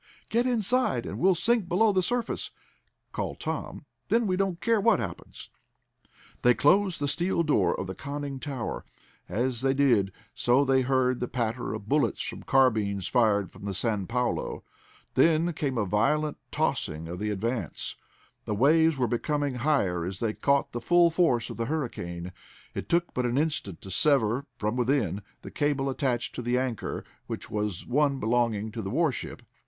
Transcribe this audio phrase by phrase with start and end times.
[0.29, 2.49] "Get inside and we'll sink below the surface!"
[3.11, 3.85] called Tom.
[4.07, 5.51] "Then we don't care what happens."
[6.41, 8.83] They closed the steel door of the conning tower.
[9.29, 13.75] As they did so they heard the patter of bullets from carbines fired from the
[13.75, 14.63] San Paulo.
[15.13, 17.95] Then came a violent tossing of the Advance;
[18.45, 22.31] the waves were becoming higher as they caught the full force of the hurricane.
[22.73, 27.03] It took but an instant to sever, from within, the cable attached to the anchor,
[27.27, 29.43] which was one belonging to the warship.